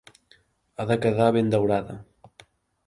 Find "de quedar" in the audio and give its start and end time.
0.93-1.29